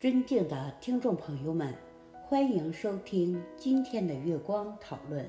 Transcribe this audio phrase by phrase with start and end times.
[0.00, 1.74] 尊敬的听众朋友们，
[2.22, 5.28] 欢迎收听今天的月光讨论。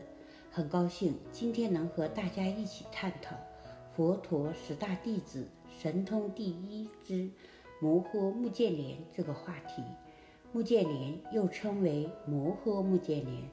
[0.50, 3.36] 很高兴今天能和大家一起探讨
[3.94, 5.46] 佛陀十大弟子
[5.78, 7.30] 神通第一之
[7.82, 9.84] 摩诃目犍连这个话题。
[10.54, 13.44] 目犍连又称为摩诃目犍连、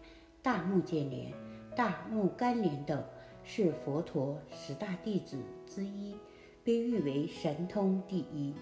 [0.40, 1.32] 大目犍连、
[1.74, 3.02] 大目干连等，
[3.42, 6.14] 是佛陀十大弟子之一，
[6.62, 8.54] 被誉为神通第一。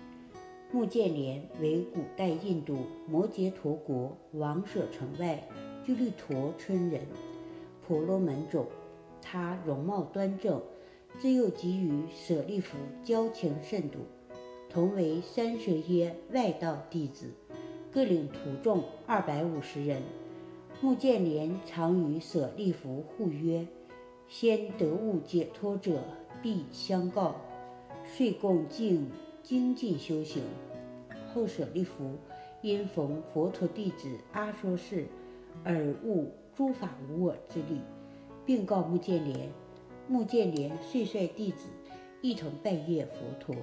[0.72, 5.42] 穆建连为古代印度摩羯陀国王舍城外
[5.84, 7.02] 居利陀村人，
[7.86, 8.66] 婆罗门种。
[9.22, 10.60] 他容貌端正，
[11.18, 13.98] 自幼给予舍利弗交情甚笃，
[14.68, 17.32] 同为三舍耶外道弟子。
[17.92, 20.02] 各领徒众二百五十人，
[20.80, 23.66] 穆建连常与舍利弗互约：
[24.28, 26.00] 先得悟解脱者，
[26.42, 27.36] 必相告，
[28.04, 29.08] 遂共进
[29.46, 30.42] 精进修行。
[31.32, 32.18] 后舍利弗
[32.62, 35.06] 因逢佛陀弟子阿说示，
[35.62, 37.80] 而悟诸法无我之理，
[38.44, 39.48] 并告目犍连。
[40.08, 41.68] 目犍连遂率弟子
[42.22, 43.54] 一同拜谒佛陀，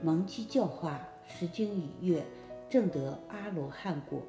[0.00, 2.22] 蒙其教化，时经已阅。
[2.68, 4.22] 正得阿罗汉果。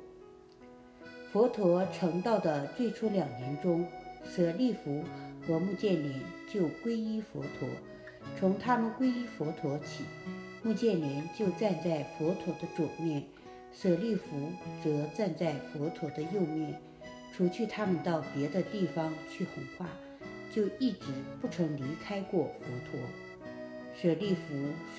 [1.31, 3.86] 佛陀成道的最初两年中，
[4.23, 5.03] 舍利弗
[5.45, 7.70] 和目犍连就皈依佛陀。
[8.40, 10.03] 从他们皈依佛陀起，
[10.68, 13.23] 穆建连就站在佛陀的左面，
[13.72, 14.36] 舍利弗
[14.84, 16.78] 则站在佛陀的右面。
[17.32, 19.88] 除去他们到别的地方去弘化，
[20.52, 21.06] 就一直
[21.40, 23.00] 不曾离开过佛陀。
[23.96, 24.42] 舍利弗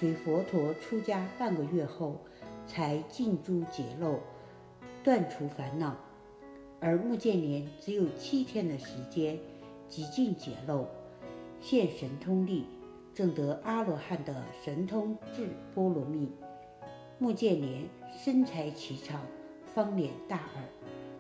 [0.01, 2.19] 随佛陀出家半个月后。
[2.67, 4.21] 才尽诸解漏，
[5.03, 5.97] 断除烦恼，
[6.81, 9.39] 而穆建连只有七天的时间，
[9.89, 10.87] 极尽解漏，
[11.63, 12.67] 现神通力，
[13.19, 16.31] 证得阿罗汉的神通智波罗蜜。
[17.19, 17.83] 目犍连
[18.17, 19.21] 身材颀长，
[19.75, 20.63] 方脸大耳，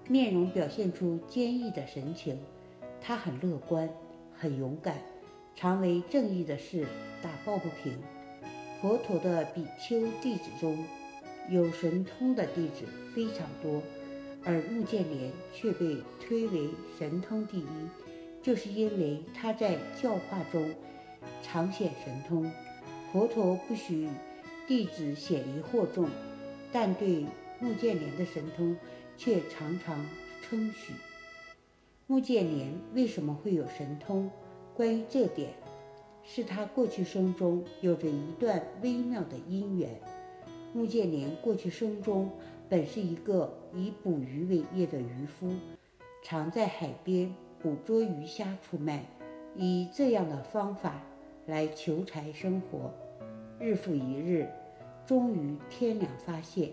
[0.07, 2.39] 面容表现出坚毅的神情。
[3.01, 3.91] 他很乐观，
[4.33, 4.95] 很勇敢，
[5.57, 6.87] 常为正义的事
[7.21, 7.99] 打抱不平。
[8.81, 10.79] 佛陀的比丘弟子中，
[11.51, 13.83] 有神通的弟子非常多，
[14.45, 17.67] 而目犍连却被推为神通第一，
[18.41, 20.73] 就是因为他在教化中
[21.43, 22.51] 常显神通。
[23.13, 24.09] 佛陀不许
[24.67, 26.09] 弟子显疑惑众，
[26.71, 27.25] 但对
[27.59, 28.77] 目犍连的神通
[29.17, 30.07] 却常常
[30.43, 30.93] 称许。
[32.07, 34.31] 目犍连为什么会有神通？
[34.75, 35.55] 关于这点，
[36.23, 39.91] 是他过去生中有着一段微妙的因缘。
[40.73, 42.31] 目犍连过去生中
[42.69, 45.55] 本是一个以捕鱼为业的渔夫，
[46.23, 49.05] 常在海边捕捉鱼虾出卖，
[49.57, 51.03] 以这样的方法
[51.49, 52.93] 来求财生活。
[53.59, 54.47] 日复一日，
[55.07, 56.73] 终于天良发现，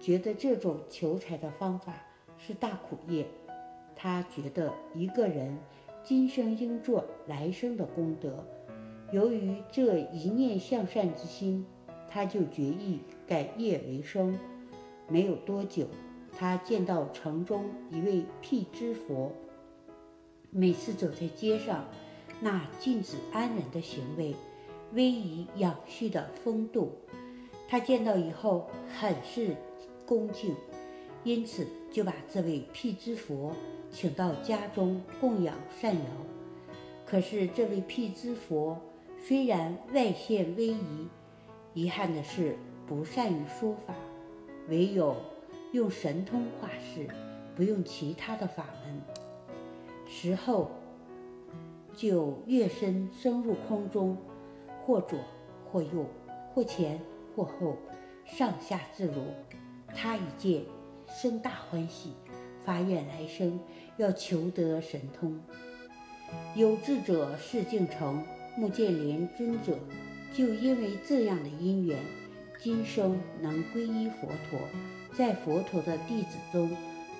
[0.00, 1.92] 觉得这种求财的方法
[2.38, 3.26] 是大苦业。
[3.94, 5.58] 他觉得一个人
[6.02, 8.42] 今生应做来生的功德，
[9.12, 11.64] 由于这一念向善之心。
[12.08, 14.38] 他就决意改业为生。
[15.08, 15.86] 没有多久，
[16.32, 19.30] 他见到城中一位辟支佛。
[20.50, 21.84] 每次走在街上，
[22.40, 24.34] 那静止安然的行为，
[24.92, 26.92] 威仪养蓄的风度，
[27.68, 29.56] 他见到以后很是
[30.04, 30.54] 恭敬，
[31.24, 33.52] 因此就把这位辟支佛
[33.90, 35.98] 请到家中供养善肴。
[37.06, 38.78] 可是这位辟支佛
[39.26, 41.08] 虽然外现威仪，
[41.72, 43.94] 遗憾的是，不善于说法，
[44.68, 45.16] 唯有
[45.72, 47.08] 用神通化事，
[47.54, 49.00] 不用其他的法门。
[50.06, 50.70] 时候
[51.96, 54.16] 就跃身升入空中，
[54.84, 55.18] 或左
[55.72, 56.04] 或右，
[56.52, 57.00] 或前
[57.34, 57.76] 或后，
[58.26, 59.14] 上下自如。
[59.94, 60.62] 他一见，
[61.08, 62.12] 深大欢喜，
[62.64, 63.58] 发愿来生
[63.96, 65.40] 要求得神通。
[66.54, 68.22] 有志者事竟成，
[68.56, 69.78] 目见连尊者。
[70.34, 71.98] 就因为这样的因缘，
[72.58, 74.60] 今生能皈依佛陀，
[75.14, 76.70] 在佛陀的弟子中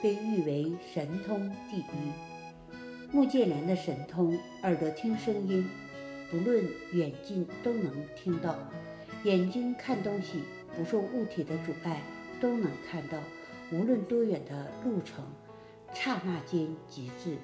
[0.02, 2.25] 被誉为神通第一。
[3.12, 5.68] 目犍连的神通，耳朵听声音，
[6.30, 8.54] 不论远近都能听到；
[9.22, 10.42] 眼睛看东西，
[10.76, 12.02] 不受物体的阻碍
[12.40, 13.18] 都能看到，
[13.72, 15.24] 无论多远的路程，
[15.94, 17.36] 刹那间即至。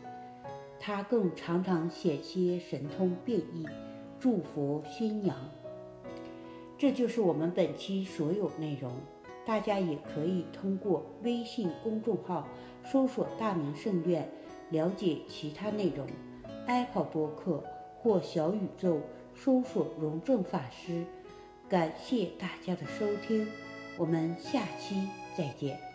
[0.81, 3.65] 他更常常写些神通变异，
[4.19, 5.37] 祝佛宣扬。
[6.76, 8.91] 这就是我们本期所有内容，
[9.47, 12.49] 大家也可以通过微信公众号
[12.85, 14.29] 搜索“大明圣院”
[14.72, 16.04] 了解其他内容。
[16.66, 17.62] Apple 播客
[17.98, 19.00] 或小宇宙
[19.34, 21.04] 搜索“荣正法师”。
[21.69, 23.46] 感谢大家的收听，
[23.96, 25.92] 我们下期再见。